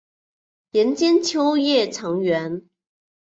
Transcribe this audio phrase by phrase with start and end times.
[0.71, 2.63] 人间秋月长圆。